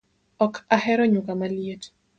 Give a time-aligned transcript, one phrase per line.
[0.45, 1.83] Ok ahero nyuka maliet